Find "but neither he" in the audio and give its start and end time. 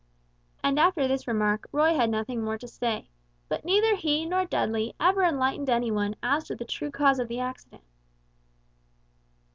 3.47-4.25